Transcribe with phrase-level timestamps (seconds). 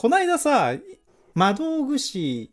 [0.00, 0.72] こないださ、
[1.34, 2.50] 魔道具師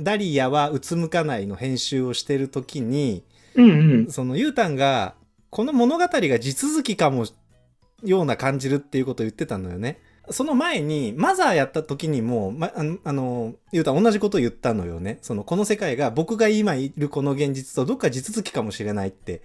[0.00, 3.24] ダリアはうつむかないの編集をしてる時に、
[3.56, 4.10] うんうん。
[4.10, 5.14] そのユータンが、
[5.50, 7.26] この物語が地続きかも、
[8.02, 10.00] ような感じるっていうことを言ってたのよね。
[10.30, 15.18] その前に、マザーやった時にも、ま、あの、あのユータン同じことを言ったのよね。
[15.20, 19.42] その、この世界が僕が今いるこの現実とどっか地続きかもしれないって。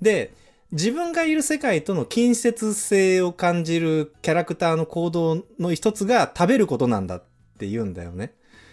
[0.00, 0.32] で、
[0.72, 7.24] 自分がいる世界との近接性を感じるキャラクターの行動の一つが食べることなんだっ
[7.58, 8.32] て言うんだよね。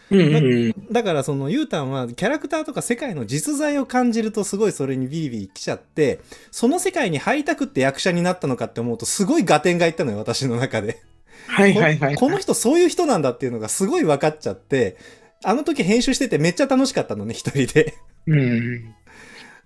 [0.09, 0.93] うんうんうん。
[0.93, 6.19] だからそのユータンはキャラクターとか世界の実在を感じるとすごいそれにビリビリ来ちゃって、
[6.51, 11.01] その世界に入りたくって役者になったのかって思うとすごい合点がいったのよ、私の中で。
[11.47, 12.15] はいはいはい。
[12.15, 14.97] ここの人そういう人なんだっていうのがすごい分かっちゃって、
[15.43, 17.93] あの時編集しててめっちゃ楽しかったのね、一人で。
[18.27, 18.95] うんうん。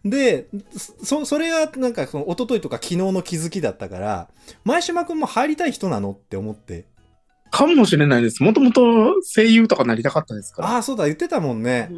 [0.06, 0.48] で、
[1.04, 4.30] そ、それがなんかその一昨日とか昨日の気づきだったから、
[4.64, 6.86] 前島くんも入りたい人なのって思って。
[7.50, 8.44] かもしれないです。
[8.44, 8.82] もともと
[9.24, 10.70] 声優とかなりたかったですから。
[10.70, 11.90] ああ、そうだ、言ってたもんね。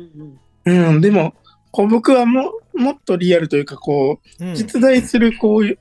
[0.65, 1.33] うん、でも、
[1.71, 4.55] こう僕はももっとリアルというか、こうんう、。
[4.55, 5.79] 実在するこういう、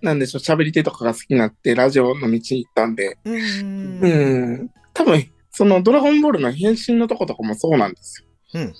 [0.00, 4.00] なんでしょう、喋り手とかが好きになって、ラジオの道に行ったんで、うん。
[4.00, 4.08] う
[4.62, 8.60] ん、多分、そのドラゴンボールの変身のとことかもそうなんですよ。
[8.60, 8.74] うん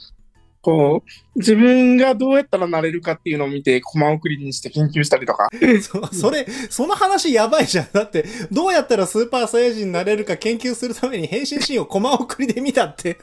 [0.64, 5.48] こう、自分がどうやったらなれるかっていうのを見て、コマ送りにして研究したりとか。
[5.82, 7.88] そそれ、その話やばいじゃん。
[7.92, 13.18] だって、どうやったらスーパーサイヤ人になれるか研究するために変身シーンをコマ送りで見たって。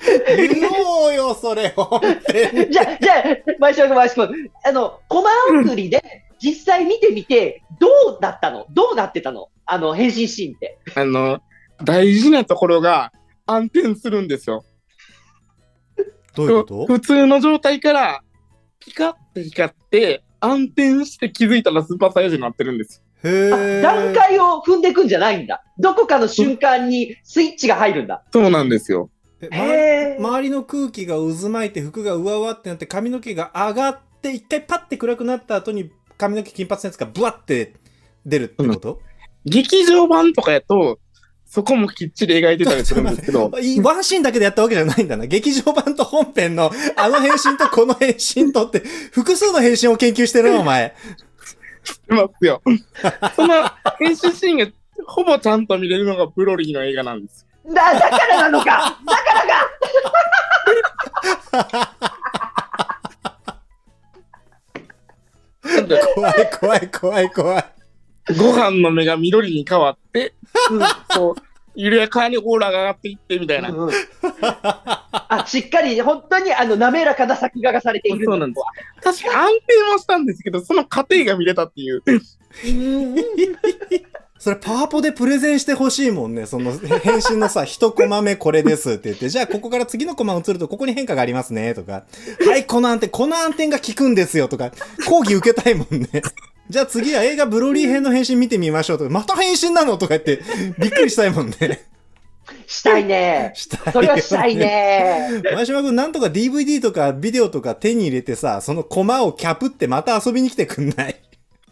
[0.36, 2.70] 言おうよ、それ、本当に。
[2.70, 3.24] じゃあ、じゃあ、
[3.58, 5.30] 前島君、前島君、あの、コマ
[5.62, 6.02] 送りで
[6.42, 8.66] 実際見てみて、どうだったの？
[8.70, 9.48] どうなってたの？
[9.64, 10.78] あの、変身シーンって。
[10.94, 11.40] あの、
[11.84, 13.12] 大事なところが
[13.46, 14.64] 暗転するんですよ。
[16.34, 16.86] どういうこと？
[16.86, 18.22] 普通の状態から、
[18.78, 23.02] ピカって光って、暗転して気づいたらスーパーサイヤ人になってるんです。
[23.22, 25.62] へあー段階を踏んでいくんじゃないんだ。
[25.78, 28.24] どこかの瞬間にスイッチが入るんだ。
[28.32, 29.10] そうなんですよ。
[29.42, 37.74] えへーま周りの空気が渦巻いて服がうわうわってなって髪の毛が上がって一回パッて暗くなった後に髪の毛金髪のやつがブワって
[38.24, 39.00] 出るってこと、
[39.44, 40.98] 劇場版とかやと、
[41.50, 45.26] そこもきっちり描いてたりするんですけど、 いいワンシーンだけでやったわけじゃないんだな。
[45.26, 50.94] 劇場版と本編のあの変身とこの変身とって 複数の変身を研究してるの お前。
[52.08, 52.62] いますよ。
[53.34, 53.68] その
[53.98, 54.68] 編集シーンが
[55.04, 57.44] ほぼちゃんと見れるのがブロリーの映画なんです。
[57.66, 59.68] だ、だからなのかだから
[65.98, 67.79] か怖い怖い怖い怖い。
[68.38, 70.34] ご飯の目が緑に変わって、
[71.10, 71.34] そう、
[71.74, 73.70] 緩やかにオーラが上がっていってみたいな。
[73.70, 73.90] うん
[75.32, 78.60] あ、しっかり、本当にあの、滑らかな作画がされているそうなんで
[79.02, 82.02] す確か安定もしたんですけど、その過程が見れたっていう。
[84.38, 86.46] それパワポでプレゼンしてほしいもんね。
[86.46, 92.04] その変身のさ、一コマ目これですって言って、じゃあここから次のコマ移るとここに変化がありますねとか、
[92.48, 94.72] はい、この暗転、この暗転が効くんですよとか、
[95.06, 96.08] 講義受けたいもんね。
[96.70, 100.40] じゃあ次は映画ブロリー編の変身見てみましょうとか、また変身なのとか言って、
[100.78, 101.56] びっくりしたいもんね。
[102.66, 103.50] したいね。
[103.56, 105.42] したいよねそれはしたいね。
[105.52, 111.20] 前島くんなんとか DVD とかビデオとか手に入れてさ、そのコマをキャプってまた遊びに来てくんない？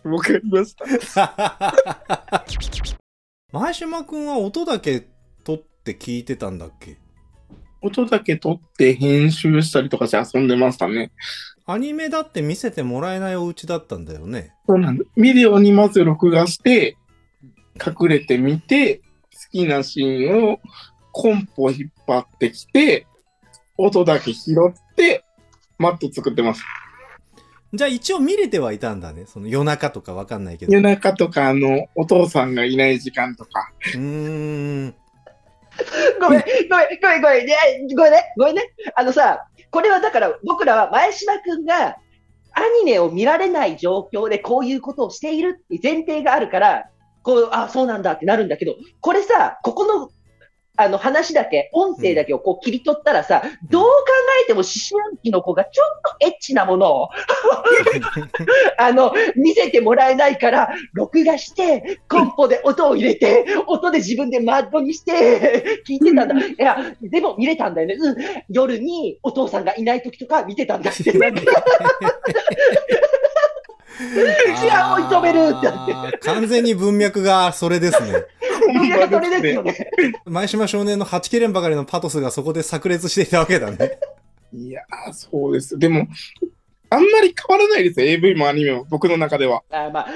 [0.03, 0.75] わかりまし
[1.15, 2.45] た。
[3.53, 5.07] 前島くんは音だけ
[5.45, 6.97] 撮って聞いてたんだっけ？
[7.83, 11.13] 音だけ撮って編集したりとかして遊んでましたね。
[11.71, 14.55] アニメだって見せてもらえないお家だったんだよね。
[14.67, 14.99] そうなん。
[15.19, 16.97] ビデオにまず録画して、
[17.75, 19.03] 隠れてみて、好
[19.53, 20.61] きなシーンを
[21.13, 23.07] コンポ引っ張ってきて、
[23.77, 25.27] 音だけ拾って、
[25.77, 26.65] マット作ってます。
[27.75, 29.27] じゃあ一応見れてはいたんだね。
[29.27, 30.73] その夜中とかわかんないけど。
[30.73, 33.71] 夜う中とか、あの、お父さんがいない時間とか。
[33.93, 33.99] ー
[34.87, 34.95] ん。
[36.21, 37.57] ごめん、ごめん、ごめん、ごめん、ね、
[37.97, 38.63] ごめんね、ごめんね。
[38.95, 41.97] あのさ、これはだから僕らは前島くんが
[42.53, 46.91] アニメを見られない状況でこういうことをしているって前提があるから、
[47.23, 50.11] こう、あ、そうなんだってなるんだけど、これさ、ここの、
[50.79, 53.89] あの話だけ、音声だけをこう切り取ったらさ、どう考
[54.45, 54.69] えても思
[55.03, 57.09] 春期の子がちょっとエッチなものを、
[58.79, 66.35] あの、見せてもらえないから、録画して、コンポで音を入れて、音で自分でマッドにして、聞いてたんだ。
[66.39, 67.95] いや、でも見れたんだよね。
[67.99, 68.17] うん。
[68.49, 71.03] 夜にお父さんがいない時とか見てたんだって。
[73.99, 78.25] 治安を射止めるってなって完全に文脈がそれですね。
[78.85, 79.91] いやそれですよね。
[80.27, 83.99] 前島少年のはち切れんばかりのパトスがそこで炸裂していたわけだね。
[84.53, 85.79] いやー、そうです。
[85.79, 86.07] でも、
[86.91, 88.07] あんまり変わらないですよ。
[88.07, 89.63] AV もアニメも、僕の中では。
[89.71, 90.07] あまあ、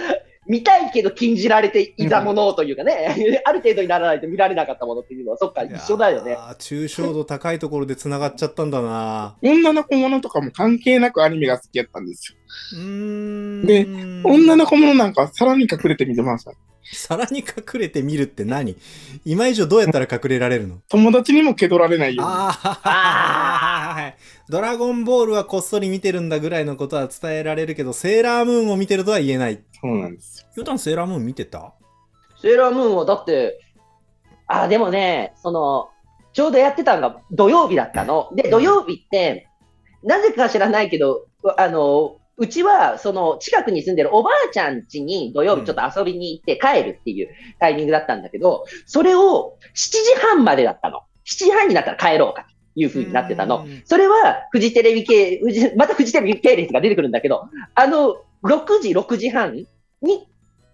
[0.46, 6.34] 見たいけど禁じられていたものというかね、ある程度にならないと見られなかったものっていうのは、そっか、一緒だよね。
[6.34, 9.36] ああ、抽象度高いところで繋がっちゃったんだな。
[9.42, 12.38] 女の子ものとかも関係なくアニメが好きやったんですよ。
[12.72, 13.66] うーん。
[13.66, 13.86] で
[14.24, 16.52] 女の子ものなんかさらに隠れて見てました。
[16.94, 18.76] さらに隠れてみるって何？
[19.24, 20.78] 今以上どうやったら隠れられるの？
[20.88, 22.32] 友達にも気取られないように。
[22.32, 24.16] ああ、はい。
[24.48, 29.62] ドラゴンボールはこっそり見てるんだぐらいのことは伝えられるけど、セーラームーンを見てるとは言えない。
[29.80, 30.48] そうなんですよ。
[30.56, 31.74] ヨタンセーラームーン見てた？
[32.40, 33.60] セーラームーンはだって、
[34.46, 35.88] あ、でもね、その、
[36.32, 38.30] ちょうどやってたのが土曜日だったの。
[38.34, 39.48] で、土曜日って、
[40.02, 47.28] なぜか知らないけど、あの、うちは、その、近くに住んでるおばあちゃん家に土曜日ちょっと遊びに行って帰るっていう
[47.60, 51.02] タイミングだったんだけど、それを7時半までだったの。
[51.24, 53.68] 7時半になったら帰ろうかという風になってたのう。
[53.68, 55.40] んそれは、フジテレビ系、
[55.76, 59.54] またフジテレビ系列が出てくるんだけど、あの、6時、6時半
[60.00, 60.26] に、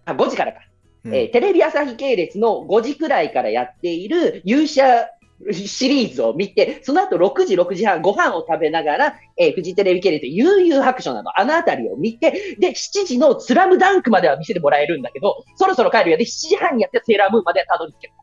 [0.05, 0.59] あ、5時からか。
[1.05, 5.07] うんえーテレビ朝日系列の5時くらいからやっている勇者
[5.51, 18.13] シリーズを見て、その後6時、6時半、ご飯を食べながら、えーフジテレビ系列悠々白書など、あのあたりを見て、で、7時のスラムダンクまでは見せてもらえるんだけど、そろそろ帰るよで、7時半にやってセーラームーンまではたどり着ける。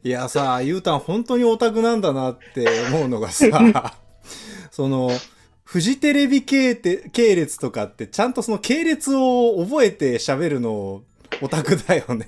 [0.02, 3.94] いやさ、ゆうたん本当にオタクなんだなって思うのがさ、
[4.70, 5.10] その、
[5.64, 11.02] フジテレビ系系列とかってちゃんとその系列を覚えて喋るの
[11.42, 12.26] オタクだよね。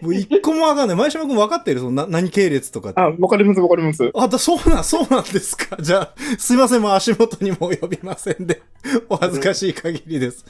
[0.00, 0.96] もう一個もわかんない。
[0.96, 1.80] 前島くん分かってる？
[1.80, 3.00] そのな何系列とかって。
[3.00, 4.10] あ、わかりますわかります。
[4.14, 5.76] あ、だ、そうなん、そうなんですか。
[5.80, 8.62] じゃあ、すいません、もう足元にも及びませんで、
[9.08, 10.44] お恥ずかしい限りです。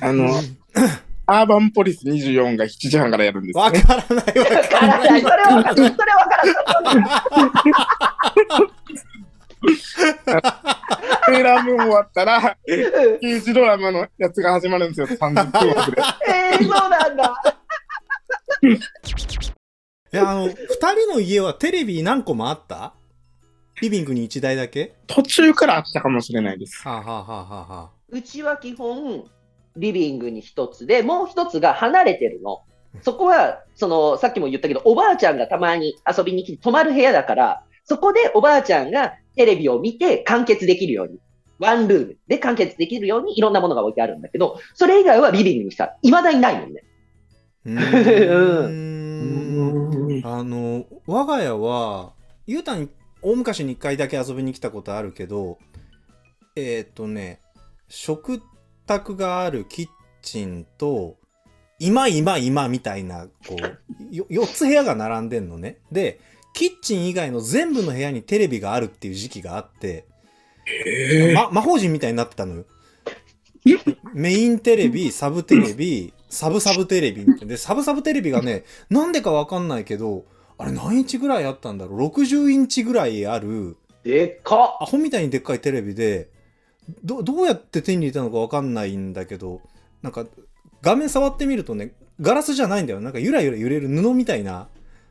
[0.00, 0.40] あの、
[1.26, 3.80] アーバンポリス24が7時半からやるんですよわね。
[3.82, 5.22] からない、わわかかららなないい。
[5.22, 5.94] それはわからない。
[5.94, 7.08] それはわからな
[10.64, 10.74] い。
[11.26, 15.06] セーラームーン終わったら、うん刑事ドラマのやつが始まるんですよ。
[15.06, 16.02] 30分枠で。
[16.52, 17.42] えー、そうなんだ。
[20.12, 22.94] いや、あの、二人の家はテレビ何個もあった？
[23.80, 24.96] リビングに一台だけ？
[25.06, 26.82] 途中からあったかもしれないです。
[26.86, 29.24] はあ、はあはあはあはあ、うちは基本、
[29.76, 32.62] リビングに一つで、もう一つが離れてるの。
[33.02, 41.18] そこは、その、さっきも言ったけど、おばあちゃんがたまに遊びに来て泊まる部屋だから、そこでおばあちゃんがテレビを見て完結できるように、
[41.58, 46.84] ワンルームで完結できるようにいろんなものが置いてあるんだけど、それ以外はリビングにさ、未だにないもんね。
[47.64, 52.12] うーんあの、我が家は、
[52.46, 52.90] ゆうたに
[53.22, 55.58] 大昔に一回だけ遊びに来たことあるけど、
[56.56, 57.40] えっ、とね、
[57.88, 58.42] 食
[58.86, 59.88] 卓があるキッ
[60.20, 61.16] チンと、
[61.78, 65.78] 今今今みたいな、こう、よ4つ部屋が並んでんのね。
[65.90, 66.20] で、
[66.58, 70.08] キッチン以外の全部の部屋にテレビがあるっていう時期があって、
[70.64, 72.64] へま、魔法陣みたいになってたのよ。
[74.12, 80.24] メインテレビ、サブテレビ、サブサブテレビで、サブサブテレビがね、なんでかわかんないけど、
[80.58, 86.28] あれ何インチぐらいあったんだろう ?60 インチぐらいある、でっかアホみたいにでっかいテレビで、
[87.04, 89.60] ど、どうやって手に入れたのかわかんないんだけど、
[90.02, 90.26] なんか、
[90.82, 93.00] 画面触ってみるとね、ガラスじゃないんだよ。
[93.00, 94.66] なんかゆらゆら揺れる布みたいな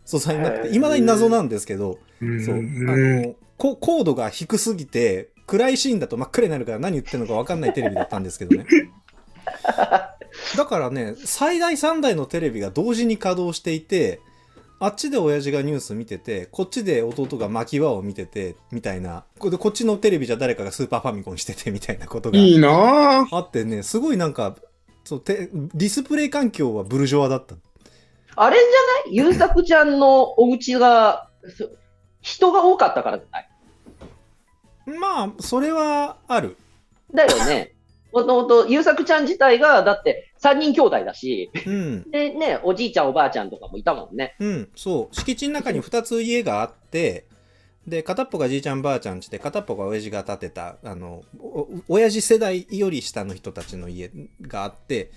[0.08, 2.56] 素材になってて、へー未だに謎なんですけど、ーそう。
[2.56, 8.66] あんの、こ高度が低すぎて、暗いシーンだと真っ暗になるから何言ってるのか分かんないテレビだったんですけどね。
[10.56, 14.22] だからね、最大3台のテレビが同時に稼働していて、
[14.80, 19.26] あっちで親父がニュース見てて、こっちで弟が巻き輪を見てて、みたいな。
[19.40, 23.36] こでこっちのテレビじゃ誰かがスーパーファミコンしてて、みたいなことがいいなぁ。
[23.36, 24.56] あってね、すごいなんか、
[25.04, 27.56] そうてディスプレイ環境はブルジョワだった。
[28.38, 29.16] あれじゃない？
[29.16, 31.70] ゆうさくちゃんのお家が、そ
[32.22, 33.50] 人が多かったからじゃない？
[35.00, 36.56] まあ、それはある。
[37.14, 37.74] だよね。
[38.14, 42.10] もともと、ゆうさくちゃん自体が、だって3人兄弟だし、うん。
[42.10, 44.36] でね、おじいちゃんおばあちゃんとかもいたもんね。
[44.40, 45.16] うん、そう。
[45.16, 47.26] 敷地の中に2つ家があって、
[47.86, 54.10] で、片っぽがじいちゃんばあちゃんちで、片っぽが親父が建てた、あの、お親父世代より下の人たちの家
[54.42, 55.12] があって、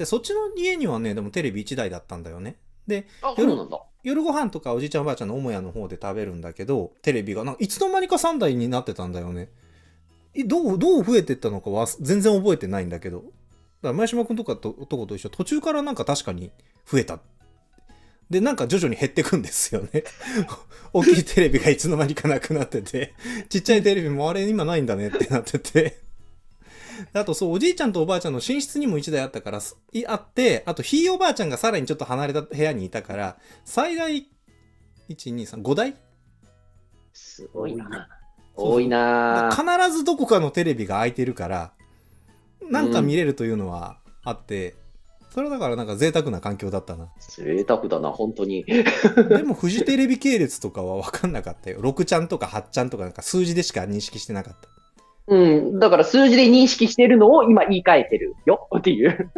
[0.00, 2.56] で、そっちの家にはね、でもテレビ1台だったんだよね。
[2.86, 3.78] で、あ、そうなんだ。
[4.02, 9.50] 夜ご飯とかおじいちゃんおばあちゃんの母屋の方で食べるんだけど、テレビがなんかいつの間にか3台になってたんだよね。
[10.32, 13.18] えどう、どう増えてったのかは全然覚えてないんだけど。
[13.18, 13.30] だか
[13.82, 16.50] ら前島くんとかととこと一緒、途中からなんか確かに
[16.86, 17.20] 増えた。
[18.30, 20.04] で、なんか徐々に減ってくんですよね。
[20.94, 23.12] 大きいテレビがいつの間にかなくなってて、
[23.50, 26.09] ちっちゃいテレビもあれ今ないんだねってなってて。
[27.12, 34.26] あとそう、おじいちゃんとおばあちゃんの寝室にも1台あったから、すいあって、あとひいおばあちゃんがさらにちょっと離れた部屋にいたから、最大、1、
[35.08, 35.94] 2、3、5台？
[37.12, 38.08] すごいな。
[38.56, 39.50] 多いな。
[39.50, 41.72] 必ずどこかのテレビが空いてるから、
[42.68, 44.76] なんか見れるというのはあって
[45.30, 47.08] それはだからなんか贅沢な環境だったな。
[47.28, 48.64] 贅沢だな、本当に。
[48.64, 51.80] でもフジテレビ系列とかは分かんなかったよ。
[51.80, 54.68] 6ちゃんとか8ちゃんとかなんか数字でしか認識してなかった
[55.30, 55.78] うん。
[55.78, 59.30] だから数字で認識してるのを今言い換えてるよっていう。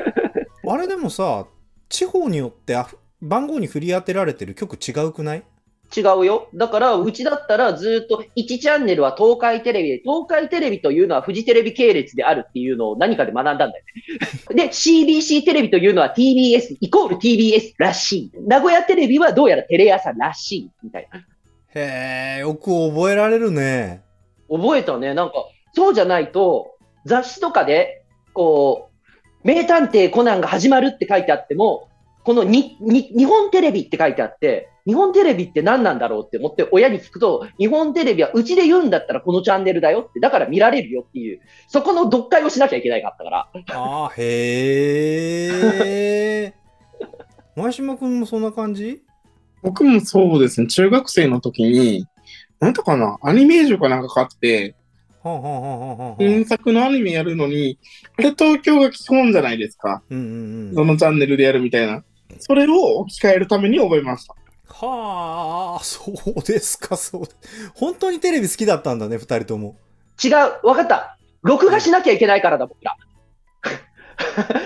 [0.68, 1.46] あれでもさ
[1.88, 2.88] 地方によってあ
[3.20, 5.44] 番号に振り当てられてる曲違うくない？
[5.94, 6.48] 違うよ。
[6.54, 13.72] だから、うちだったらずっと1チャンネルは東海テレビで、東海テレビというのはフジテレビ系列であるっていうのを何かで学んだんだよ
[14.48, 14.54] ね。
[14.56, 18.32] で、CBC テレビというのは TBS イコール TBS らしい。
[18.46, 20.70] 名古屋テレビはどうやらテレ朝らしい。
[20.82, 21.20] みたいな。
[21.74, 24.00] へえよく覚えられるね
[24.50, 25.12] 覚えたね。
[25.12, 25.34] なんか、
[25.72, 28.90] そうじゃないと、雑誌とかで、こ
[29.44, 31.88] う、名探偵コナンが始まるって書いてあっても、
[32.24, 43.48] このに、に、日本テレビって書いてあって、日本テレビって何なんだろうって思って親に聞くと、日本テレビはうちで言うんだったらこのチャンネルだよって、だから見られるよっていう、そこの読解をしなきゃいけないかったから。
[43.70, 45.48] あーへ
[46.46, 46.54] え
[47.56, 49.02] 前島くんもそんな感じ？
[49.62, 52.06] 僕もそうですね、中学生の時に、
[52.58, 54.74] なんとかな、アニメージュかなんか買って、
[55.22, 57.78] 原作のアニメやるのに、
[58.18, 60.02] あれ東京が基本じゃないですか。
[60.10, 60.28] うんうんう
[60.72, 62.02] んどのチャンネルでやるみたいな。
[62.38, 64.34] それを置き換えるために覚えました。
[64.68, 67.22] はあ、そうですか、そう。
[67.74, 69.76] 本当にテレビ好きだったんだね、二人とも。
[70.22, 70.32] 違う、
[70.66, 71.18] わかった。
[71.42, 72.96] 録画しなきゃいけないからだ、僕ら。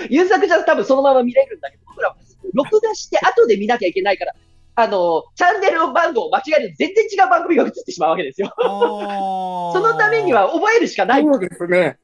[0.08, 2.16] 優作じゃ多分そのまま見れるんだけど、僕らは
[2.54, 4.34] 録画して後で見なきゃいけないから、
[4.78, 8.52] あの、チャンネル番号を間違えると全然違う番組が映ってしまうわけですよ。
[8.59, 8.62] あ
[9.73, 11.25] そのためには覚えるしかない。
[11.25, 11.99] ねそうですね。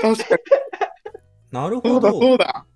[0.00, 0.40] 確かに。
[1.50, 2.34] なるほそうだ、そど。
[2.34, 2.66] うだ。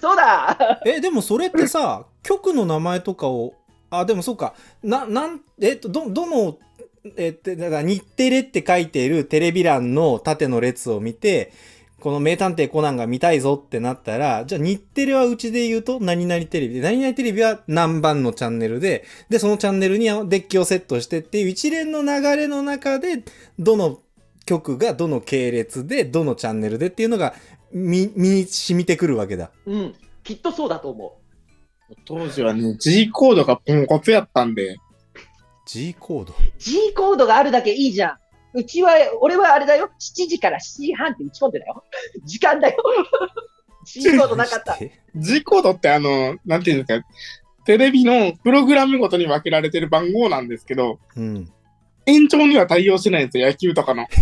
[0.00, 3.54] そうだえ、でもそれってさ、局の名前とかを、
[3.90, 6.58] あ、でもそうか、な、なん、えっと、ど、どの、
[7.16, 11.52] えっと、だから日テレって書いているテレビ欄の縦の列を見て、
[12.00, 23.24] この名探偵コナンが見たいぞってなったら、じゃあ日テレはうちで言うと何々テレビで、何々テレビは何番のチャンネルで、で、そのチャンネルにデッキをセットしてっていう一連の流れの中で、
[23.58, 24.00] どの
[24.46, 27.34] 局がどの系列で、どのチャンネルでっていうのが
[27.72, 29.50] 身身に染みてくるわけだ。
[29.66, 29.94] うん。
[30.22, 31.20] きっとそうだと思
[32.04, 34.76] 当時はね、G コードがポンコツやったんで、
[35.66, 36.32] G コード？
[36.32, 36.36] う。
[36.58, 38.18] G コードがあるだけいいじゃん。
[38.58, 39.90] うちは、俺はあれだよ。
[40.00, 41.84] 7時から7時半って打ち込んでたよ。
[42.26, 42.76] 時間だよ。
[42.82, 44.74] コードなかった。
[44.74, 47.06] コードってあの、なんていうんですか、
[47.64, 51.50] テレビのプログラムごとに分けられてる番号なんですけど、うん。
[52.04, 54.06] 延長には対応しないんですよ、野球とかの。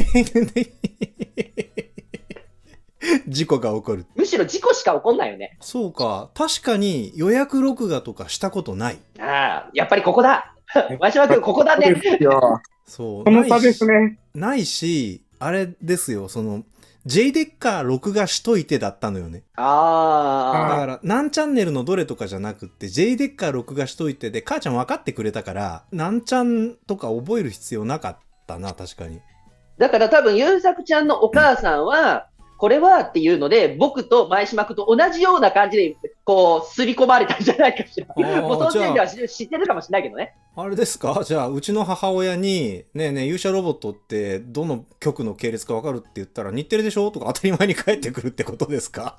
[3.29, 4.07] 事故が起こる。
[4.15, 5.57] むしろ事故しか起こんないよね。
[5.61, 6.31] そうか。
[6.35, 8.99] 確かに予約録画とかしたことない。
[9.19, 10.53] ああ、やっぱりここだ。
[11.01, 11.95] 真島君、ここだね。
[12.87, 13.25] そう。
[13.25, 14.19] この差ですないしね。
[14.35, 16.65] ないし、あれですよ、その、
[17.05, 19.45] J デッカー録画しといてだったのよね。
[19.57, 20.77] だああ。
[20.77, 29.21] から、何チャンネルのどれとかじゃなくって、J デッカー録画しといてで、母ちゃん分かってくれたから、何チャンとか覚える必要なかったな、確かに。
[29.79, 32.29] だから多分、優作ちゃんのお母さんは、
[32.59, 38.09] これはっていうので、僕と前島君と同じような感じで、こう、すり込まれたんじゃないかしら。
[38.43, 40.35] もうその時点では知知ってるかもしれないけどね。
[40.57, 41.23] あれですか？
[41.25, 47.13] じゃあ、うちの母親に、ねえねえ、勇者ロボットって、どの局の系列か分かるって言ったら、日テレでしょ？
[47.13, 49.19] とか当たり前に返ってくるってことですか？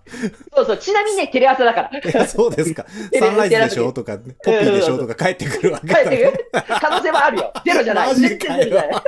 [0.54, 2.28] そうそう、ちなみにね、テレ朝だから。
[2.28, 2.86] そうですか。
[3.18, 3.94] サンライズでしょ？
[3.94, 4.98] とか、ポッピーでしょ？
[4.98, 7.54] とか返ってくるわけだ帰ってくる可能性はあるよ。
[7.64, 8.08] ゼロじゃない。
[8.10, 9.02] マジ全かよ然ゼロじゃない。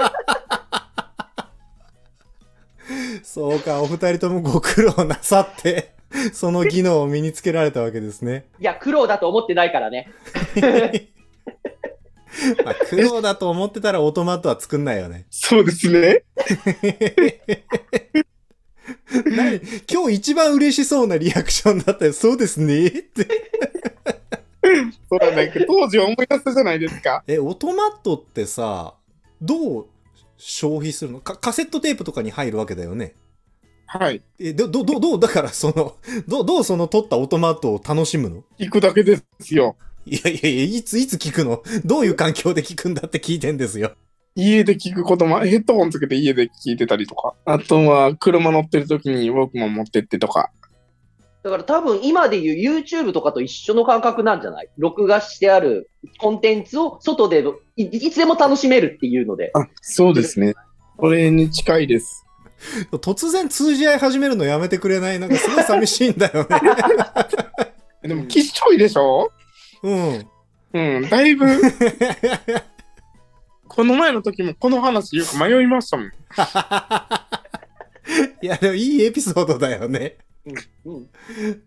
[3.24, 5.99] そうか、お二人ともご苦労なさって、
[6.34, 8.46] その技能を身につけられたわけですね。
[8.60, 10.12] いや、苦労だと思ってないからね。
[12.64, 15.26] まあ、苦労だと思ってたらオートマットは作んないよね。
[15.30, 16.24] そうですね。
[19.26, 19.60] 何？
[19.92, 22.14] 今日一番嬉しそうなリアクションだったよ。
[22.14, 23.28] そうですねって。
[25.10, 27.24] そうなんだけど、当時思い出したじゃないですか。
[27.28, 28.94] え、オートマットってさ、
[29.42, 29.88] どう
[30.38, 31.20] 消費するの？
[31.20, 33.16] かカセットテープとかに入るわけだよね。
[33.92, 34.22] はい。
[34.40, 35.96] え、ど、ど、ど、 どう、だからその、
[36.28, 38.44] どう、どうその取ったオートマットを楽しむの？
[38.60, 39.78] 行くだけですよ。
[40.06, 41.64] いやいやいや、いつ、いつ聞くの？
[41.86, 43.94] どういう環境で聞くんだって聞いてんですよ。
[44.36, 47.34] 家で聞くことも、ヘッドホンつけて家で聞いてたりとか。
[47.46, 50.52] あとは、車乗ってる時にウォークマン持ってってとか。
[51.42, 54.70] だから多分今で言う YouTube とかと一緒の感覚なんじゃない？
[54.78, 57.44] 録画してあるコンテンツを外で
[57.76, 59.50] いいつでも楽しめるっていうので。
[59.56, 60.54] あ、そうですね。
[60.98, 62.26] これに近いです。
[62.92, 65.20] 突然通じ合い始めるのやめてくれない？
[65.20, 66.60] なんかすごい寂しいんだよね。
[68.08, 69.32] でも、きっしょいでしょ？
[69.84, 70.28] うん。
[70.74, 71.46] うん、だいぶ、
[73.68, 76.08] この前の時もこの話よく迷いましたもん。
[76.08, 76.12] い
[78.48, 80.18] や、でもいいエピソードだよね。
[80.86, 81.10] うん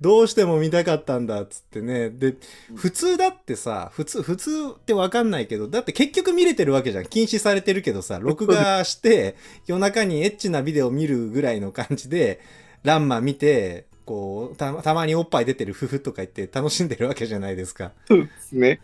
[0.00, 2.10] どうしても見たかったんだっつってね。
[2.10, 2.34] で、
[2.74, 7.06] 普通だってさ、普通、普通ってわかんないけど、だって結局見れてるわけじゃん。
[7.06, 9.36] 禁止されてるけどさ、 録画して、
[9.66, 12.40] 夜中にエッチなビデオ見るぐらいの感じで、
[12.82, 17.92] ランマ見て、こう、たたまにおっぱい出てる夫婦とか言って楽しんでるわけじゃないですか。
[18.08, 18.80] そうですね。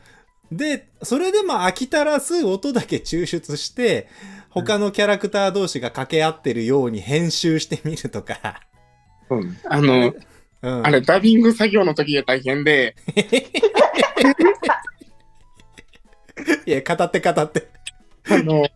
[0.53, 4.09] で、それでまあ飽き足らず音だけ抽出して、
[4.51, 8.61] 他のキャラクター同士が掛け合ってるように編集してみるとか。
[9.31, 10.15] うんあの、
[10.63, 12.97] うん、あれ、ダビング作業の時が大変で、
[16.67, 17.69] いや、語って語って。
[18.31, 18.67] あの、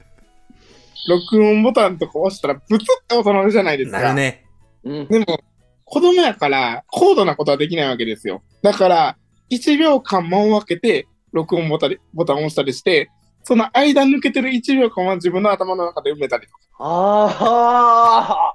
[1.09, 4.00] 録音ボタンとか押したらブツって音鳴るじゃないですか。
[4.00, 4.44] なるね。
[4.85, 5.09] うん。
[5.09, 5.40] でも、
[5.85, 8.42] 子供やから高度なことはできないわけですよ。
[8.62, 9.16] だから、
[9.50, 13.11] 1秒間間を空けて、録音ボタンボタンを押したりして、
[13.45, 16.59] その間抜けてる1秒間は自分の頭の中で埋めたりとか。
[16.79, 18.55] あ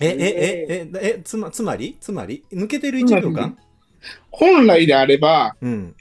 [0.00, 1.96] え、え、え、え、え、つま、つまり？
[2.00, 2.44] つまり？
[2.52, 3.56] 抜けてる1秒間？
[4.30, 5.94] 本来であれば、うん。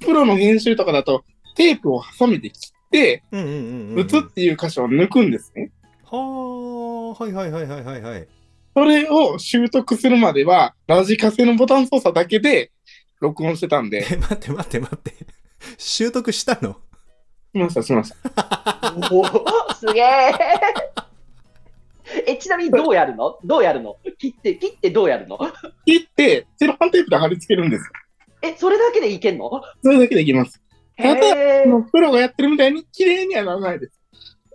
[0.00, 1.24] プロの編集とかだと、
[1.56, 3.94] テープをハサミで切って、うんうんうんうん。
[3.96, 5.70] ブツっていう箇所を抜くんですね。
[6.04, 8.28] はあ、はいはいはいはいはいはい。
[8.74, 12.70] それを習得するまでは、ラジカセのボタン操作だけで
[13.20, 15.14] 録音してたんで、え、 待って待って待って。
[15.78, 16.76] 習得したの？
[17.52, 18.16] しました、しました。
[19.12, 20.32] おーすげえ。
[22.26, 23.38] え、ちなみにどうやるの？
[23.44, 23.96] どうやるの？
[24.18, 25.38] 切って、切ってどうやるの？
[25.86, 27.84] 切って、セロハンテープで貼り付けるんです。
[28.42, 29.62] え、それだけでいけんの？
[29.82, 30.60] それだけできます。
[30.96, 34.00] ただへーもうプロがやってるみたいに綺麗にはならないです。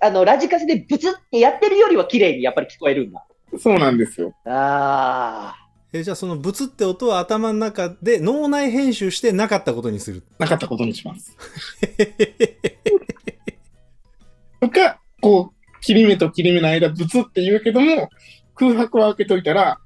[0.02, 3.26] あの、ラジカセでブツってやってるよりは綺麗にやっぱり聞こえるんだ。
[3.60, 4.34] そうなんですよ。
[4.46, 5.56] あ
[5.98, 10.24] え、じゃあそのブツって音は頭の中で脳内編集してなかったことにする。
[10.40, 11.36] なかったことにします。
[14.60, 18.10] とか、こう、切り目と切り目の間、ブツって言うけども、
[18.56, 19.80] 空白は開けといたら、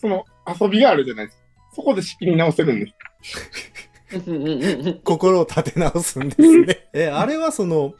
[0.00, 0.24] その
[0.60, 1.44] 遊びがあるじゃないですか。
[1.74, 2.94] そこで仕切り直せるんです。
[5.04, 6.88] 心を立て直すんですね。
[6.92, 7.94] え、あれはその、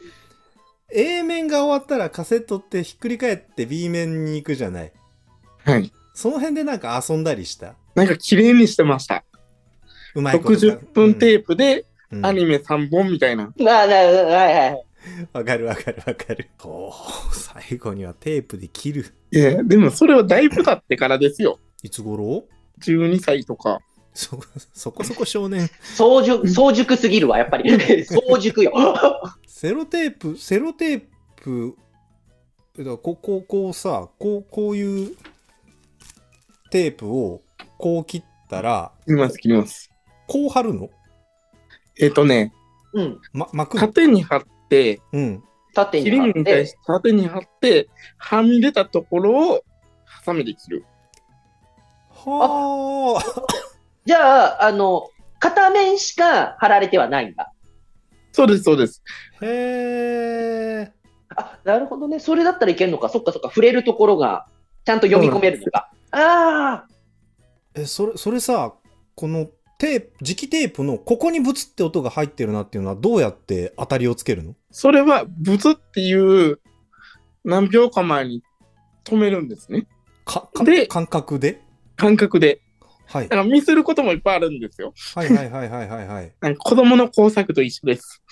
[0.91, 4.93] A 面が終わったらカセットってひっくり返って B 面に行くじゃない。
[5.65, 5.93] はい。
[6.19, 7.77] その辺でなんか遊んだりした？
[7.95, 9.25] なんか綺麗にしてました。
[10.17, 10.67] うまいことか。
[10.67, 13.53] 60分テープでうんアニメ3本みたいな。
[13.57, 14.85] なあなあはいはい。
[15.33, 16.51] わかるわかるわかる。
[16.65, 19.15] おー最後にはテープで切る。
[19.31, 21.61] いや、でもそれはだいぶ経ってからですよ。
[21.85, 22.47] いつ頃
[22.81, 23.79] ？12歳とか。
[24.13, 24.41] そ、
[24.75, 25.71] そこそこ少年。
[25.95, 27.71] 早熟、早熟すぎるわ、やっぱり。
[28.05, 28.73] 早熟よ。
[29.47, 31.03] セロテープ、セロテー
[31.37, 31.77] プ、
[32.77, 35.17] だからここ、こうさ、こう、こういう
[36.71, 37.43] テープを
[37.79, 39.91] こう切ったら、切ります、切ります。
[40.27, 40.91] こう貼るの？
[42.01, 42.53] えっ、とね、
[42.93, 43.21] うん。
[43.33, 43.87] ま、巻くの？
[43.89, 45.45] 縦に貼って、うん。
[45.75, 46.73] 縦切りに貼って身に対し。
[46.73, 49.65] て縦に貼って、はみ出たところを
[50.05, 50.85] ハサミで切る。
[52.11, 53.49] はあ。
[54.05, 57.53] じゃあ、あの、片面しか貼られてはないんだ。
[58.33, 59.03] そうです、そうです。
[59.41, 60.93] へえ。
[61.37, 62.19] あ、なるほどね。
[62.19, 63.09] それだったらいけるのか。
[63.09, 63.49] そっかそっか。
[63.49, 64.47] 触れるところが、
[64.85, 65.93] ちゃんと読み込めるのか。
[66.11, 66.89] ああ。
[67.75, 68.75] え、それ、それさ、
[69.15, 69.47] この
[69.79, 74.55] テープ、磁気テープのここにブツって音が入ってるなっていうのはどうやって当たりをつけるの？
[74.71, 76.61] それは、ブツっていう
[77.45, 78.43] 何秒か前に
[79.05, 79.87] 止めるんですね。
[80.25, 81.63] か、かで感覚で？
[81.97, 82.61] 感覚で。
[83.07, 83.31] はいだ。
[83.31, 84.93] からミスることもいっぱいあるんですよ。
[85.15, 86.33] はいはいはいはいはいはい。
[86.43, 88.23] なんか子供の工作と一緒です。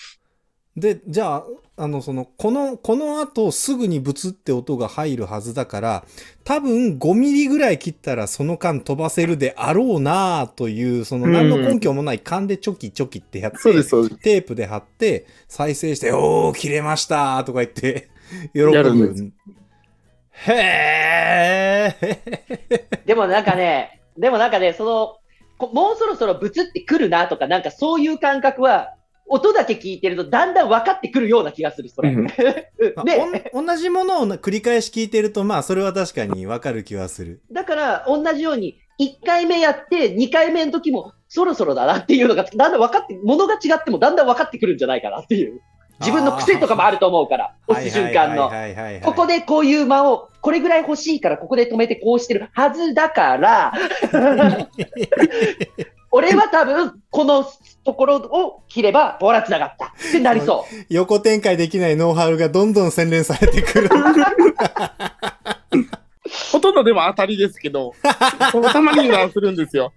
[0.76, 1.44] で、じゃあ、
[1.78, 6.04] あの、その、この、この後すぐにブツって音が入るはずだから、
[6.44, 14.20] 多分5ミリぐらい切ったらその間飛ばせるであろうなあという、その何の根拠もない勘でチョキチョキってやって、そうです、そうです。
[14.20, 18.08] テープで貼って、再生して、おー、切れましたとか言って、
[18.52, 18.72] 喜ぶ。
[18.72, 19.30] やるんです
[20.48, 25.16] へーでもなんかね、でもなんかね、その、
[25.58, 28.95] こもうそろそろブツってくるなとか、なんかそういう感覚は、
[29.28, 32.10] 音だけ聞いてるとだんだん分かってくるような気がする、それ。
[32.10, 32.26] うん
[32.94, 37.40] まあね、おん同じものを繰り返し聞いてると、まあ、それは確かにわかる気はする。
[37.50, 45.60] だから、同じように、1回目やって、2回目の時も、そろそろだなっていうのが、だんだん分かって、ものが違ってもだんだん分かってくるんじゃないかなっていう。
[46.00, 48.50] 自分の癖とかもあると思うから、押す瞬間の。
[49.02, 53.72] ここでこういう間を、これぐらい欲しいから、ここで止めてこうしてるはずだから、
[56.16, 57.44] 俺は多分、この
[57.84, 60.74] ところを切れば、ほら、繋がったってなりそう。
[60.88, 63.90] 横展開できないノウハウがどんどん洗練されてくる。
[66.50, 67.92] ほとんどでも当たりですけど、
[68.72, 69.92] たまに油断するんですよ。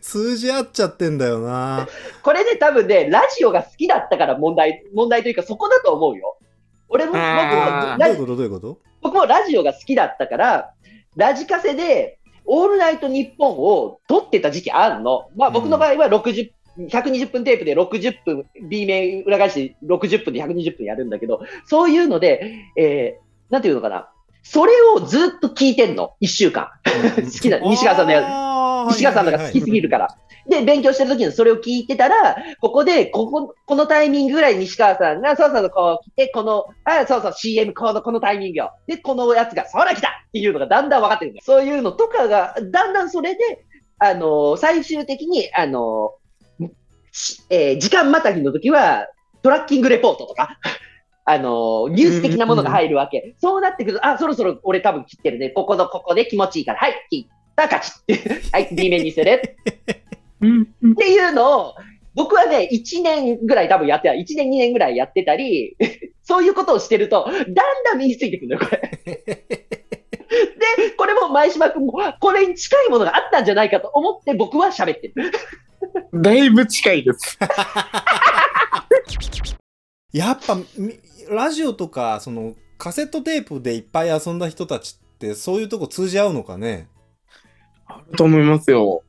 [0.00, 1.86] 通じ合っちゃってんだよな。
[2.22, 6.38] これで多分ね、ラジオが好きだったから問題、問題というかそこだと思うよ。
[6.88, 7.26] 俺も、僕も
[7.98, 8.36] どういうこと？
[8.36, 8.78] どういうこと？
[9.02, 10.70] 僕もラジオが好きだったから、
[11.16, 12.17] ラジカセで、
[12.50, 15.28] オールナイトニッポンを撮ってた時期あるの。
[15.36, 16.50] まあ僕の場合は60、
[16.88, 24.10] 120分テープで60分、B 面裏返し60分で120分やるんだけど、そういうので、えー、なんていうのかな。
[24.42, 26.14] それをずっと聞いてんの。
[26.20, 26.70] 一週間。
[27.22, 28.22] 好きな、西川さんのや
[28.88, 28.94] つ。
[28.94, 30.16] 西川さんのが好きすぎるから。
[30.48, 38.72] で、勉強してる時にそれを聞いてたら、ここで、ここ、このタイミングぐらい西川さんが、そうそうこう来て、この、あ、そうそう、CM、この、このタイミングよ。
[38.86, 41.40] で、このやつが、そら来たっていうのがだんだん分かってくる。
[41.42, 43.64] そういうのとかが、だんだんそれで、
[44.00, 46.14] あの最終的に、あの
[47.50, 49.08] えー、時間またぎの時は、
[49.42, 50.58] トラッキングレポートとか、
[51.24, 53.34] あのニュース的なものが入るわけ。
[53.38, 55.50] そうなってくると、あ、そろそろ俺多分切ってるね。
[55.50, 58.40] ここのここで気持ちいいから、はい、切った勝ちって。
[58.52, 59.56] はい、B 面にする。
[60.40, 61.74] っていうのを、
[62.14, 64.14] 僕はね、1年ぐらい多分やってた。
[64.14, 65.76] 1年、2年ぐらいやってたり、
[66.24, 68.98] そういうことをしてると、だんだん身についてくるのよ、これ。
[70.28, 75.32] で、これも前島君も、これに近いものがあったんじゃないかと思って僕は喋ってる。
[76.12, 77.38] だいぶ近いです。
[80.12, 80.58] やっぱ、
[81.30, 86.88] ラジオとか、その、カセットテープでいっぱい遊んだ人たちって、そういうとこ通じ合うのかね？
[87.86, 89.02] あると思いますよ。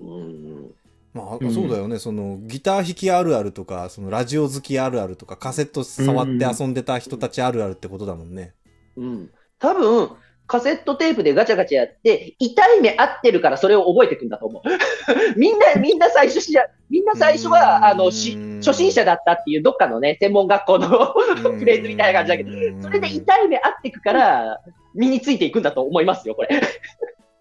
[0.00, 0.70] うん
[1.14, 8.52] まあ、そうだよね、そのギター弾きあるあるとかそのラジオ好きあるあるとかカセット触って遊んでた人たちあるあるってことだもんね。
[8.96, 10.10] うん、多分
[10.46, 14.62] カセットテープでガチャガチャやって、痛い目合ってるからそれを覚えていくんだと思う。
[15.38, 16.56] みんな、みんな最初し
[16.88, 20.88] みんな最初は、あの、し、初心者だったっていうどっかのね、専門学校の
[21.58, 24.60] フレーズみたいな感じだけど、それで痛い目合っていくから、
[24.94, 26.48] 身についていくんだと思いますよ、これ。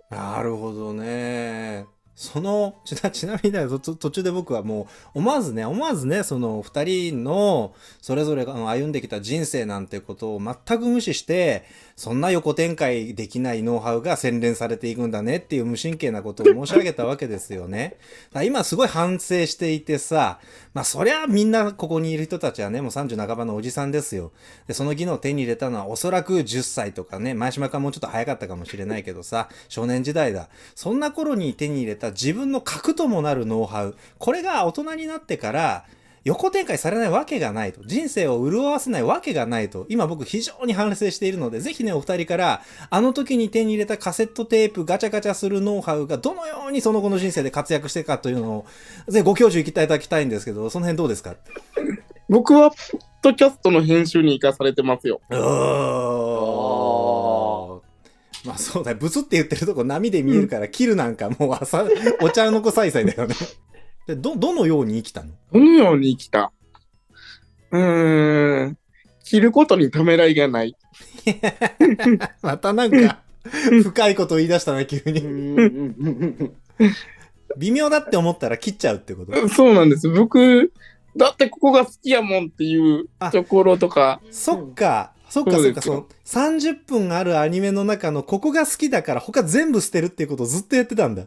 [0.10, 1.86] なるほどね。
[2.15, 17.95] その、ちな、 ちなみにだ途中で僕はもう、思わずね、思わずね、その二人の、それぞれが歩んできた人生なんてことを全く無視して、そんな横展開できないノウハウが洗練されていくんだねっていう無神経なことを申し上げたわけですよね。
[18.43, 20.39] 今すごい反省していてさ、
[20.73, 24.34] まあそりゃみんなここにいる人たちはね、もう30半ばのおじさんですよ。
[24.67, 30.49] で、その技能を手に入れたのはおそらく10歳とかね、前島かもうちょっと早かったかもしれないけどさ、少年時代だ。
[30.75, 33.95] そんな頃に手に入れた自分の核ともなるノウハウ。
[34.17, 35.86] これが大人になってから、
[36.26, 37.84] 横展開されないわけがないと。
[37.86, 39.86] 人生を潤わせないわけがないと。
[39.90, 48.66] 今僕非常に反省しているので、ぜひね、お二人から、あの時に手に入れたカセットテープガチャガチャするノウハウがどのようにその後の人生で活躍していくかというのを、
[49.08, 51.36] ぜひご教授いただきたいんですけど、その辺どうですか？
[52.28, 52.80] 僕は、ポッ
[53.22, 55.22] ドキャストの編集に生かされてますよ。
[55.30, 55.36] ま
[58.56, 58.98] あそうだよ。
[59.00, 61.86] ブツって言ってるとこ波で見えるから、切るなんかもう朝、
[62.22, 63.36] お茶の子さいさいだよね。
[64.08, 65.32] で、ど、どのように生きたの？
[65.52, 66.52] どのように生きた？
[67.72, 68.78] うーん。
[69.24, 70.76] 着ることにためらいがない。
[72.44, 73.20] またなんか、
[73.84, 76.52] 深いこと言い出したな、急に。
[77.58, 79.50] 微妙だって思ったら切っちゃうってこと？
[79.50, 80.10] そうなんです。
[80.10, 80.72] 僕、
[81.18, 84.22] だってここが好きやもんっていうところとか。
[84.30, 85.13] そっか。
[85.30, 91.26] そっかそっか、その30分あるアニメの中のここが好きだから他全部捨てるっていうことをずっとやってたんだ。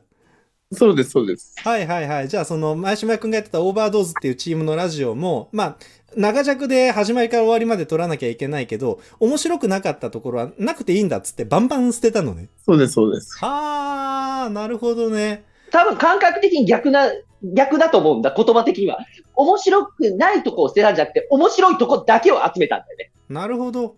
[0.72, 1.54] そうです、そうです。
[1.64, 2.28] はいはいはい。
[2.28, 5.76] じゃあ、その、前島君がやってたオーバードーズっていうチームのラジオも、まあ、
[6.14, 12.48] 長尺で始まりから終わりまで撮らなきゃいけないけど、面白くなかったところはなくていいんだっつってバンバン捨てたのね。
[12.66, 13.38] そうです、そうです。
[13.38, 15.44] はあ、なるほどね。
[15.70, 17.10] 多分感覚的に逆な、
[17.42, 18.98] 逆だと思うんだ、言葉的には。
[19.36, 23.10] 面白くないとこを捨てたんじゃなくて、面白いとこだけを集めたんだよね。
[23.30, 23.96] なるほど。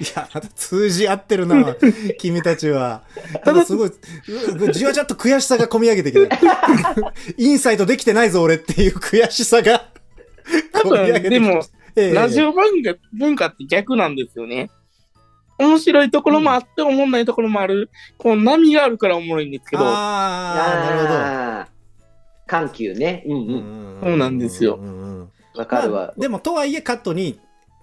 [0.00, 1.76] いや、通じ合ってるな、
[2.18, 3.02] 君たちは。
[3.44, 3.90] ただすごい、
[4.72, 6.28] じわじわっと悔しさが込み上げてきて、
[7.36, 9.84] インサイトできてないぞ、俺っていう悔しさが
[10.72, 11.30] 込み上げてきて。
[11.30, 11.62] でも、
[11.96, 14.70] えラジオ文化文化って逆なんですよね。
[15.58, 17.90] 面白いところもあって、思んないところもある。
[18.16, 19.82] こう波があるからおもろいんですけど。
[19.84, 21.70] ああ、なるほど。
[22.46, 23.22] 緩急ね。
[23.26, 23.98] うんうん。
[24.02, 24.78] そうなんですよ。
[25.54, 27.38] わかるわ、まあ、でも、とはいえカットに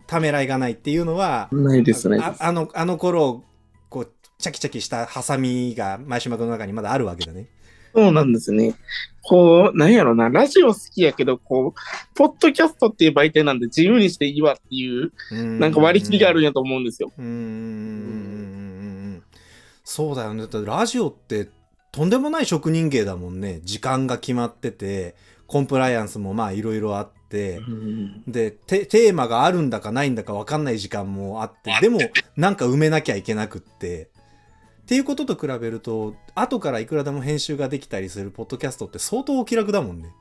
[0.08, 2.18] ためらいがないっていうのは、ないですね。
[2.22, 3.44] ああの、あの頃、
[3.90, 7.48] こう、チャキチャキしたハサミが前島君の中にまだあるわけだね。
[7.94, 8.76] そうなんですね。
[9.24, 15.12] こう、なんやろな、ラジオ好きやけど、こう、ポッドキャストっていう媒体なんで自由にしていいわっていう、
[15.60, 17.12] なんか割り切りがあるんやと思うんですよ。
[17.18, 18.58] うん。
[19.84, 20.42] そうだよね。
[20.42, 21.50] だってラジオって
[21.92, 23.62] とんでもない職人芸だもんね。
[23.64, 25.16] 時間が決まってて、
[25.48, 27.62] コンプライアンスもまあいろいろあっで
[28.28, 32.00] テーマがあるんだかないんだか分かんない時間もあってでも
[32.36, 40.14] なんか埋めなきゃいけなくってっていうことと比べると後からいくらでも編集ができたりするポッドキャストって相当お気楽だもんね。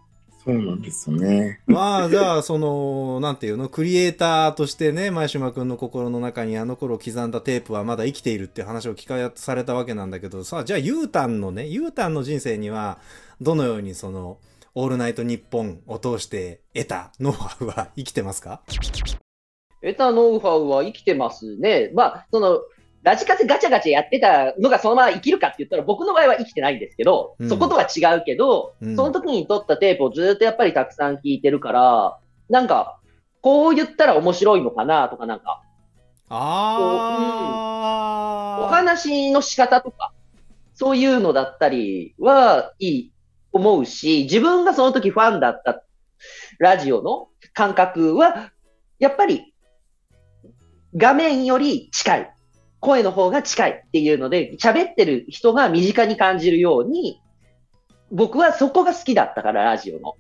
[0.46, 1.60] そうなんですよね。
[1.66, 12.98] まあ、じゃあ、その、なんていうの、クリエイターとしてね、前島くんの心の中にあの頃刻んだテープはまだ生きているって話を聞かされたわけなんだけど、さあ、じゃあ、ゆうたんのね、ゆうたんの人生には、
[13.40, 14.38] どのようにその、
[14.78, 18.60] オールナイトニッポンを通して得たノウハウは生きてますか？
[19.80, 21.90] 得たノウハウは生きてますね。
[21.94, 22.60] まあ、その、
[23.02, 27.48] ラジカセガチャガチャやってたのがそのまま生きるかって言ったら僕の場合は生きてないんですけど、うん。
[27.48, 28.96] そことは違うけど、うん。
[28.96, 32.18] その時に撮ったテープをずっとやっぱりたくさん聞いてるから、
[32.50, 33.00] なんか、
[33.40, 35.62] こう言ったら面白いのかなとかなんか、
[36.28, 36.78] あ
[38.60, 40.12] お話の仕方とか、
[40.74, 43.12] そういうのだったりはいい
[43.56, 45.82] 思うし、自分がその時ファンだった
[46.58, 48.52] ラジオの感覚は、
[48.98, 49.52] やっぱり
[50.96, 52.32] 画面より近い。
[52.80, 57.20] 声の方が近いっていうので、喋ってる人が身近に感じるように、
[58.12, 60.14] 僕はそこが好きだったから、ラジオの。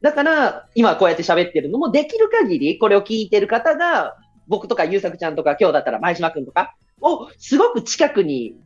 [0.00, 4.16] だから、今こうやって喋ってるのも、できる限り、これを聞いてる方が、
[4.48, 8.56] 僕とかゆうさくちゃんとか、今日だったら前島くんとか、をすごく近くに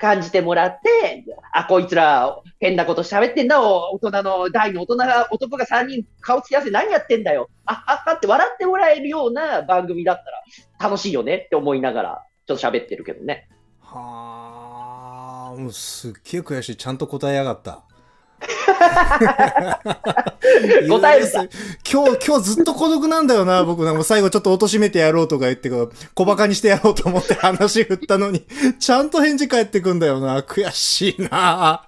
[0.00, 7.50] 感じてもらって、あ、こいつら変なこと喋ってんだ、お大人の大の大人が、男が3人顔つき合わせ何やってんだよ。
[7.66, 13.48] あははって笑ってもらえるような番組だったら楽しいよねって思いながら、ちょっと喋ってるけどね。
[13.80, 16.76] はあ、もうすっげえ悔しい。
[16.76, 17.84] ちゃんと答えやがった。
[20.88, 21.44] 答えるか
[21.90, 28.44] 今日、今日ずっと孤独なんだよな、僕なんか最後ちょっと貶めてやろうとか言って、小馬鹿にしてやろうと思って話振ったのに、
[28.78, 30.40] ちゃんと返事返ってくんだよな。
[30.40, 31.86] 悔しいな。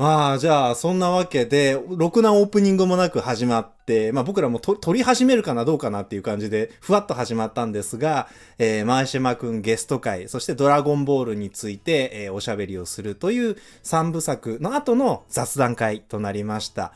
[0.00, 16.92] ああ、じゃあ、そんなわけで、ろくなオープニングもなく始まって、まあ僕らもと撮り始めるかなどうかなっていう感じで、ふわっと始まったんですが、えー、前島くんゲスト会、そしてドラゴンボールについて、えーおしゃべりをするという三部作の後の雑談会となりました。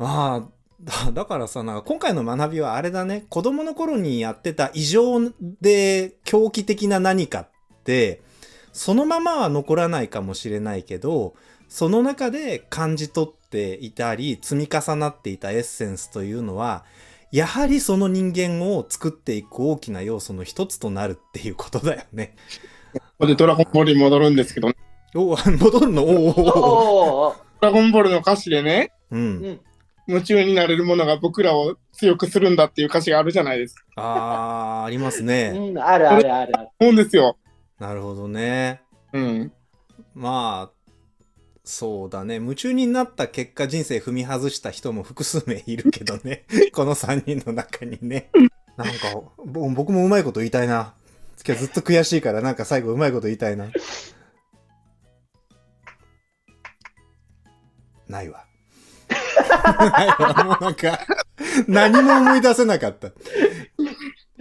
[0.00, 0.48] まあ、
[0.82, 5.20] だだからさ、なんか今回の学びはあれだね、子供の頃にやってた異常
[5.60, 7.48] で狂気的な何かっ
[7.84, 8.20] て、
[8.72, 11.34] そのままは残らないかもしれないけど、
[11.68, 16.84] その中で感じ取っていたり、積み重なっていたエッセンスというのは、
[17.32, 22.34] やはりその人間を作っていく大きな要素の一つとなるっていうことだよね。
[22.94, 24.72] ここでドラゴンボールに戻るんですけど、
[25.12, 26.02] ドお戻るの？
[26.02, 29.16] おおおおおーラゴンボールの歌詞でね、う。
[29.16, 29.60] うんん。
[30.08, 33.82] 夢中になれるものが僕らを強くするんだっていう歌詞があるじゃないですか。
[33.96, 35.52] あー、ありますね。
[35.54, 36.68] うん、あるあるあるある。
[36.78, 37.36] 思うんですよ。
[37.80, 38.82] なるほどね。
[39.12, 39.52] うん。
[40.14, 40.75] まあ、
[41.68, 42.36] そうだね。
[42.36, 46.44] 夢中になった結果人生踏み外した人も複数名いるけどね。
[46.72, 48.30] この3人の中にね。
[48.76, 50.94] なんか、ぼ僕もうまいこと言いたいな。
[51.44, 53.68] 今日ずっと悔しいから、なんか最後うまいこと言いたいな。
[58.08, 58.44] ないわ。
[59.10, 60.44] ないわ。
[60.44, 61.00] もうなんか、
[61.66, 63.10] 何も思い出せなかった。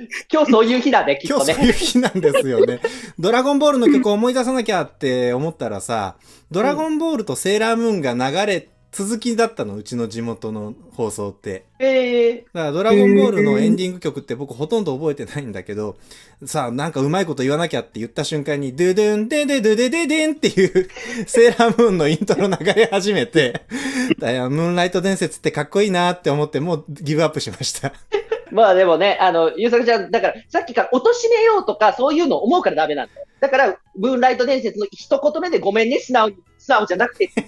[0.32, 1.54] 今日そういう日だね、 きっとね。
[1.54, 2.80] 今日そういう日なんですよね。
[3.20, 6.16] ドラゴンボールの曲を思い出さなきゃって思ったらさ、
[6.52, 11.66] ドラゴンボールとセーラームーンが流れ、続きだったの、うちの地元の放送って。
[11.80, 15.98] ええだからドラゴンボールのエンディング曲って僕ほとんど覚えてないんだけど、
[16.46, 20.88] さあなんかうまいこと言わなきゃって言った瞬間に、ドゥドゥン、デデドゥデデデンっていう
[21.28, 23.64] セーラームーンのイントロ流れ始めて、
[24.18, 27.92] ムーンライト伝説ってかっこいいなって思ってもうギブアップしました。
[28.52, 33.26] まあでもね、あの、ゆうさくちゃん、だから、さっきから貶めようとか、そういうの思うからダメなんだよ。
[33.40, 37.30] だから、ムーンライト伝説の一言目でごめんね、素直に、素直じゃなくて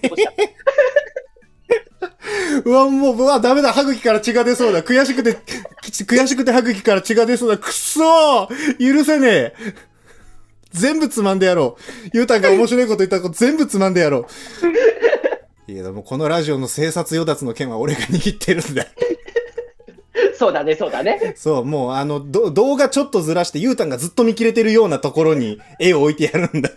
[2.65, 4.83] うわ、もう、うわ、ダメだ、歯茎から血が出そうだ。
[4.83, 5.37] 悔しくて、
[5.81, 7.57] 悔しくて歯茎から血が出そうだ。
[7.57, 9.53] くっそー許せねえ
[10.71, 12.09] 全部つまんでやろう。
[12.13, 14.27] ゆうたんが面白いこと言ったこと全部つまんでやろ
[15.67, 15.71] う。
[15.71, 18.85] いや、でもこのラジオの生殺与奪の剣は俺が握ってるんだ。
[20.37, 21.33] そうだね、そうだね。
[21.35, 26.69] そう、もうあの、ど動画ちょっとずらして、ゆうたんがずっと見切れてるようなところに絵を置いてやるんだ。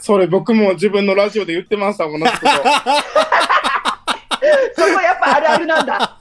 [0.00, 2.46] それ僕も自分のラジオで言ってましたもん、同じ こと。
[2.48, 2.52] そ
[4.82, 6.16] こやっぱあるあるなんだ。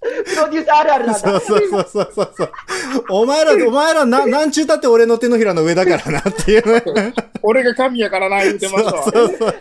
[0.00, 1.30] プロデューサーあるあるなんだ。
[1.30, 2.50] そうそうそうそうそうそう。
[3.10, 7.14] お前ら、お前らな、なんちゅうたって俺の手のひらの上だからなっていうね。
[7.42, 9.02] 俺が神やからな、言ってましたわ。
[9.04, 9.54] そうそうそう。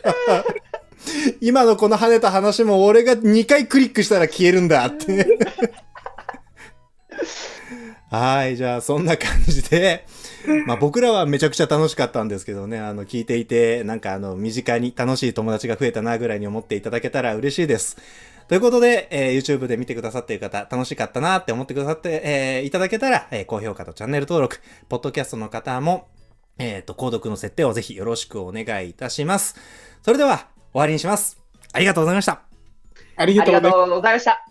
[1.41, 5.37] 今のこの跳ねた話も俺が2回クリックしたら消えるんだって。
[8.09, 10.05] はい、じゃあそんな感じで、
[10.65, 17.97] まあ僕らはめちゃくちゃ楽しかったんですけどね、あの聞いていて、なんかあの身近に楽しい友達が増えたなぐらいに思っていただけたら嬉しいです。
[18.47, 26.07] ということで、えー YouTube で見てくださっている方、楽しかったなって思ってくださって、えーいただけたら、えー高評価とチャンネル登録、ポッドキャストの方も、
[26.59, 29.55] えっ、と、購読の設定をぜひよろしくお願いいたします。
[30.01, 31.41] それでは、終わりにします。
[31.73, 32.43] ありがとうございました。
[33.15, 33.43] ありが。
[33.43, 34.45] とうございました。